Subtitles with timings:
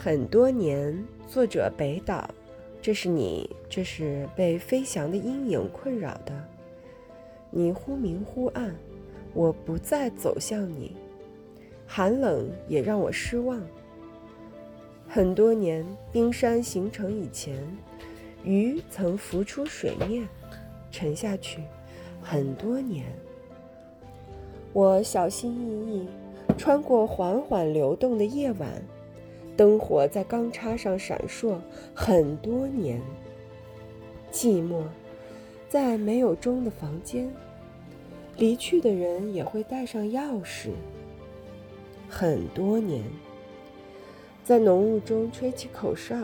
[0.00, 2.30] 很多年，作者北岛。
[2.80, 6.32] 这是你，这是被飞翔的阴影困扰的。
[7.50, 8.72] 你忽明忽暗，
[9.34, 10.94] 我不再走向你。
[11.84, 13.60] 寒冷也让我失望。
[15.08, 17.58] 很多年，冰山形成以前，
[18.44, 20.28] 鱼曾浮出水面，
[20.92, 21.60] 沉下去。
[22.22, 23.04] 很多年，
[24.72, 26.08] 我小心翼翼
[26.56, 28.68] 穿过缓缓流动的夜晚。
[29.58, 31.56] 灯火在钢叉上闪烁
[31.92, 33.02] 很多年。
[34.30, 34.84] 寂寞，
[35.68, 37.28] 在没有钟的房间。
[38.36, 40.68] 离去的人也会带上钥匙。
[42.08, 43.02] 很多年，
[44.44, 46.16] 在浓雾中吹起口哨，